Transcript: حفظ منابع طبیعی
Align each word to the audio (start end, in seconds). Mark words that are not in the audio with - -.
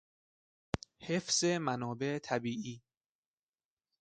حفظ 0.99 1.43
منابع 1.43 2.19
طبیعی 2.19 2.81